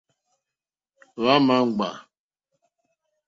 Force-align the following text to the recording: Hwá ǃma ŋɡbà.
Hwá 1.19 1.33
ǃma 1.41 1.55
ŋɡbà. 1.69 1.89